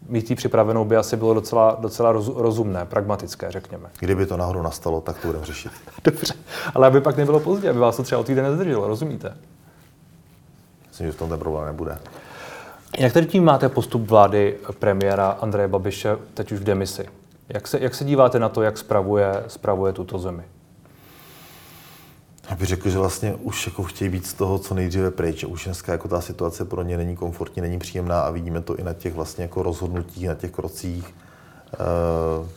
[0.08, 3.88] Mít ji připravenou by asi bylo docela, docela roz, rozumné, pragmatické, řekněme.
[3.98, 5.72] Kdyby to náhodou nastalo, tak to budeme řešit.
[6.04, 6.34] Dobře,
[6.74, 9.36] ale aby pak nebylo pozdě, aby vás to třeba o týden nezdrželo, rozumíte?
[10.88, 11.98] Myslím, že v tom ten problém nebude.
[12.98, 17.08] Jak tedy tím máte postup vlády premiéra Andreje Babiše teď už v demisi?
[17.48, 20.42] Jak se, jak se díváte na to, jak spravuje, spravuje tuto zemi?
[22.50, 25.44] Já bych řekl, že vlastně už jako chtějí být z toho co nejdříve pryč.
[25.44, 28.82] Už dneska jako ta situace pro ně není komfortní, není příjemná a vidíme to i
[28.82, 31.14] na těch vlastně jako rozhodnutích, na těch krocích.
[31.74, 32.48] Eh,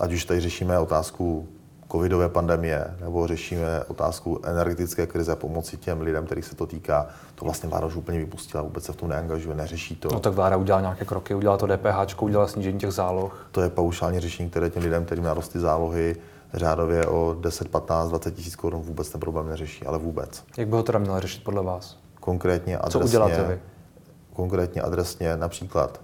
[0.00, 1.48] ať už tady řešíme otázku
[1.92, 7.06] covidové pandemie, nebo řešíme otázku energetické krize a pomoci těm lidem, kterých se to týká,
[7.34, 10.08] to vlastně vláda už úplně vypustila, vůbec se v tom neangažuje, neřeší to.
[10.12, 13.48] No tak vláda udělala nějaké kroky, udělala to DPH, udělala snížení těch záloh.
[13.50, 16.16] To je paušální řešení, které těm lidem, kterým narostly zálohy,
[16.54, 20.44] řádově o 10, 15, 20 tisíc korun vůbec ten problém neřeší, ale vůbec.
[20.56, 21.98] Jak by ho teda měla řešit podle vás?
[22.20, 23.60] Konkrétně adresně, Co uděláte vy?
[24.32, 26.00] Konkrétně adresně například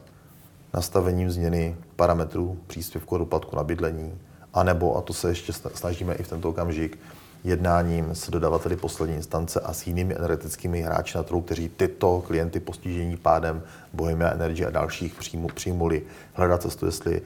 [0.74, 4.18] nastavením změny parametrů příspěvku a doplatku na bydlení,
[4.54, 6.98] anebo, a to se ještě snažíme i v tento okamžik,
[7.44, 12.60] jednáním s dodavateli poslední instance a s jinými energetickými hráči na trhu, kteří tyto klienty
[12.60, 16.02] postižení pádem Bohemia Energy a dalších přijmu, přijmuli
[16.34, 17.22] hledat cestu, jestli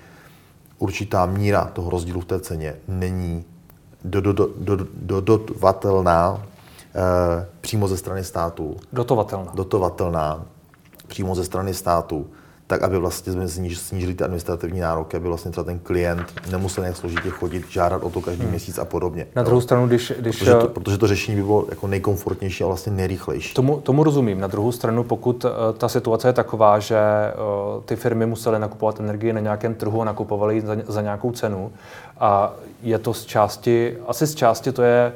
[0.78, 3.44] určitá míra toho rozdílu v té ceně není
[4.84, 6.42] dodovatelná
[6.94, 8.76] eh, přímo ze strany státu.
[8.92, 9.52] Dotovatelná.
[9.54, 10.46] Dotovatelná
[11.06, 12.26] přímo ze strany státu,
[12.66, 16.96] tak aby vlastně jsme snížili ty administrativní nároky, aby vlastně třeba ten klient nemusel nějak
[16.96, 18.50] složitě chodit, žádat o to každý hmm.
[18.50, 19.26] měsíc a podobně.
[19.36, 20.12] Na druhou stranu, když...
[20.18, 23.54] když protože, to, protože to řešení by bylo jako nejkomfortnější a vlastně nejrychlejší.
[23.54, 24.40] Tomu, tomu rozumím.
[24.40, 26.98] Na druhou stranu, pokud uh, ta situace je taková, že
[27.76, 31.72] uh, ty firmy musely nakupovat energii na nějakém trhu a nakupovali za, za nějakou cenu
[32.20, 35.12] a je to z části, asi z části to je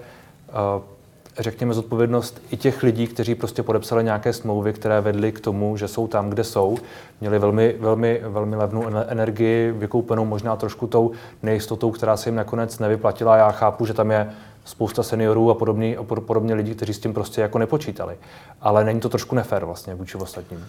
[1.39, 5.89] řekněme, zodpovědnost i těch lidí, kteří prostě podepsali nějaké smlouvy, které vedly k tomu, že
[5.89, 6.79] jsou tam, kde jsou,
[7.21, 11.11] měli velmi, velmi, velmi levnou energii, vykoupenou možná trošku tou
[11.43, 13.37] nejistotou, která se jim nakonec nevyplatila.
[13.37, 14.31] Já chápu, že tam je
[14.65, 18.17] spousta seniorů a podobně, a podobně lidí, kteří s tím prostě jako nepočítali.
[18.61, 20.67] Ale není to trošku nefér vlastně vůči ostatním.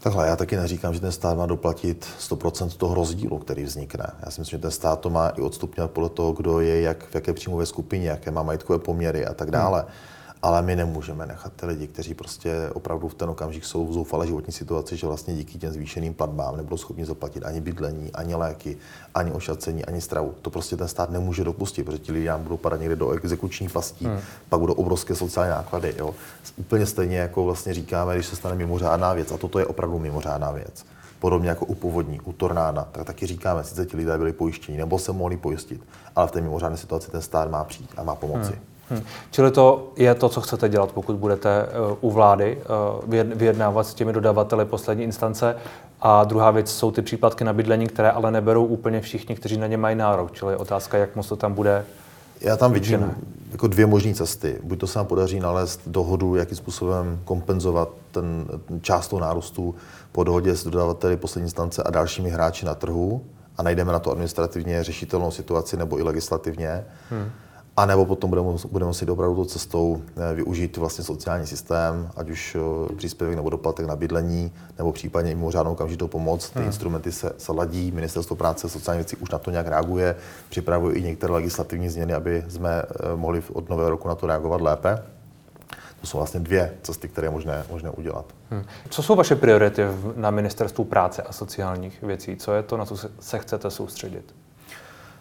[0.00, 4.06] Takhle, já taky neříkám, že ten stát má doplatit 100% toho rozdílu, který vznikne.
[4.24, 7.04] Já si myslím, že ten stát to má i odstupňovat podle toho, kdo je, jak,
[7.10, 9.80] v jaké příjmové skupině, jaké má majetkové poměry a tak dále.
[9.80, 13.92] Hmm ale my nemůžeme nechat ty lidi, kteří prostě opravdu v ten okamžik jsou v
[13.92, 18.34] zoufalé životní situaci, že vlastně díky těm zvýšeným platbám nebudou schopni zaplatit ani bydlení, ani
[18.34, 18.76] léky,
[19.14, 20.34] ani ošacení, ani stravu.
[20.42, 23.70] To prostě ten stát nemůže dopustit, protože ti lidé nám budou padat někde do exekučních
[23.70, 24.18] pastí, hmm.
[24.48, 25.94] pak budou obrovské sociální náklady.
[25.98, 26.14] Jo.
[26.56, 30.50] Úplně stejně jako vlastně říkáme, když se stane mimořádná věc, a toto je opravdu mimořádná
[30.50, 30.84] věc.
[31.18, 34.98] Podobně jako u povodní, u tornáda, tak taky říkáme, sice ti lidé byli pojištěni nebo
[34.98, 35.80] se mohli pojistit,
[36.16, 38.52] ale v té mimořádné situaci ten stát má přijít a má pomoci.
[38.52, 38.77] Hmm.
[38.90, 39.02] Hmm.
[39.30, 42.58] Čili to je to, co chcete dělat, pokud budete uh, u vlády
[43.06, 45.56] uh, vyjednávat s těmi dodavateli poslední instance.
[46.00, 49.66] A druhá věc jsou ty příplatky na bydlení, které ale neberou úplně všichni, kteří na
[49.66, 50.32] ně mají nárok.
[50.32, 51.84] Čili otázka, jak moc to tam bude
[52.40, 53.14] já tam vidím
[53.52, 54.58] jako dvě možné cesty.
[54.62, 58.46] Buď to se nám podaří nalézt dohodu, jakým způsobem kompenzovat ten
[58.80, 59.74] část toho nárůstu
[60.12, 63.24] po dohodě s dodavateli poslední instance a dalšími hráči na trhu
[63.56, 66.84] a najdeme na to administrativně řešitelnou situaci nebo i legislativně.
[67.10, 67.30] Hmm.
[67.78, 72.30] A nebo potom budeme, budeme muset opravdu tou cestou eh, využít vlastně sociální systém, ať
[72.30, 72.56] už
[72.90, 76.50] eh, příspěvek nebo doplatek na bydlení, nebo případně mimořádnou okamžitou pomoc.
[76.50, 76.66] Ty hmm.
[76.66, 80.16] instrumenty se, se ladí, Ministerstvo práce a sociální věcí už na to nějak reaguje,
[80.48, 84.60] připravuje i některé legislativní změny, aby jsme eh, mohli od nového roku na to reagovat
[84.60, 85.02] lépe.
[86.00, 88.24] To jsou vlastně dvě cesty, které je možné, možné udělat.
[88.50, 88.64] Hmm.
[88.90, 89.82] Co jsou vaše priority
[90.16, 92.36] na Ministerstvu práce a sociálních věcí?
[92.36, 94.34] Co je to, na co se chcete soustředit?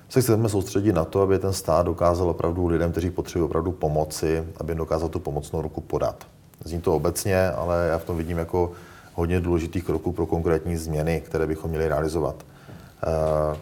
[0.10, 4.43] Se chceme soustředit na to, aby ten stát dokázal opravdu lidem, kteří potřebují opravdu pomoci,
[4.58, 6.28] aby dokázal tu pomocnou ruku podat.
[6.65, 8.72] Zní to obecně, ale já v tom vidím jako
[9.13, 12.36] hodně důležitých kroků pro konkrétní změny, které bychom měli realizovat.
[13.04, 13.58] Eh,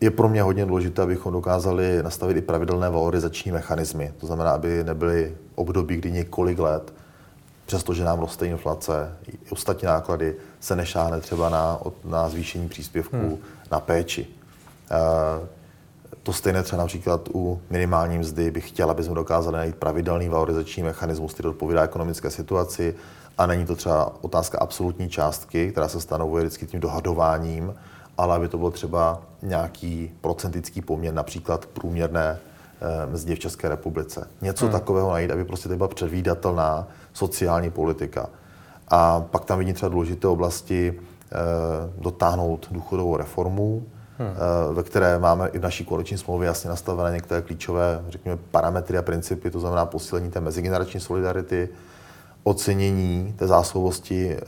[0.00, 4.12] je pro mě hodně důležité, abychom dokázali nastavit i pravidelné valorizační mechanismy.
[4.18, 6.92] To znamená, aby nebyly období, kdy několik let,
[7.66, 13.38] přestože nám roste inflace, i ostatní náklady, se nešáhne třeba na, na zvýšení příspěvků hmm.
[13.70, 14.26] na péči.
[14.94, 15.46] Eh,
[16.22, 20.82] to stejné třeba například u minimální mzdy bych chtěl, aby jsme dokázali najít pravidelný valorizační
[20.82, 22.94] mechanismus, který odpovídá ekonomické situaci.
[23.38, 27.74] A není to třeba otázka absolutní částky, která se stanovuje vždycky tím dohadováním,
[28.18, 32.38] ale aby to byl třeba nějaký procentický poměr, například průměrné
[32.80, 34.28] eh, mzdě v České republice.
[34.42, 34.72] Něco hmm.
[34.72, 38.28] takového najít, aby prostě to byla předvídatelná sociální politika.
[38.88, 41.36] A pak tam vidím třeba důležité oblasti eh,
[41.98, 43.86] dotáhnout důchodovou reformu,
[44.18, 44.74] hmm.
[44.74, 49.02] ve které máme i v naší koaliční smlouvě jasně nastavené některé klíčové, řekněme, parametry a
[49.02, 51.68] principy, to znamená posílení té mezigenerační solidarity,
[52.44, 54.42] ocenění té zásluhovosti eh,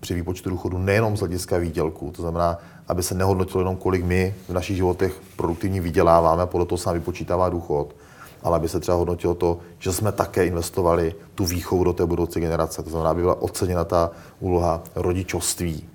[0.00, 4.34] při výpočtu důchodu nejenom z hlediska výdělku, to znamená, aby se nehodnotilo jenom, kolik my
[4.48, 7.96] v našich životech produktivně vyděláváme, podle toho se nám vypočítává důchod,
[8.42, 12.40] ale aby se třeba hodnotilo to, že jsme také investovali tu výchovu do té budoucí
[12.40, 12.82] generace.
[12.82, 15.88] To znamená, aby byla oceněna ta úloha rodičovství,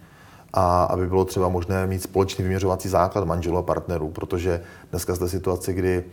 [0.54, 5.30] a aby bylo třeba možné mít společný vyměřovací základ manželů a partnerů, protože dneska jste
[5.30, 6.04] situaci, kdy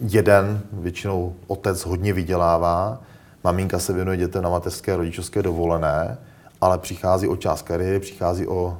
[0.00, 3.00] jeden, většinou otec hodně vydělává,
[3.44, 6.18] maminka se věnuje dětem na mateřské a rodičovské dovolené,
[6.60, 8.78] ale přichází o část kariéry, přichází o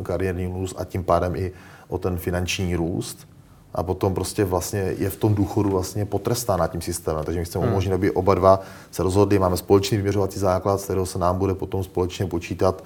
[0.00, 1.52] e, kariérní růst a tím pádem i
[1.88, 3.28] o ten finanční růst.
[3.74, 7.24] A potom prostě vlastně je v tom důchodu vlastně potrestána tím systémem.
[7.24, 7.72] Takže my chceme hmm.
[7.72, 11.54] umožnit, aby oba dva se rozhodli, máme společný vyměřovací základ, z kterého se nám bude
[11.54, 12.84] potom společně počítat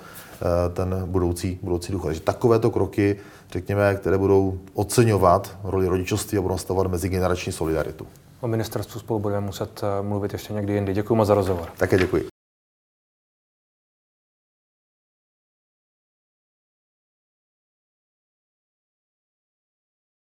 [0.73, 2.09] ten budoucí, budoucí důchod.
[2.09, 3.17] Takže takovéto kroky,
[3.53, 8.07] řekněme, které budou oceňovat roli rodičovství a budou nastavovat mezigenerační solidaritu.
[8.41, 10.95] O ministerstvu spolu budeme muset eh, mluvit ještě někdy jindy.
[10.95, 11.69] Děkuji moc za rozhovor.
[11.79, 12.38] Také děkuji.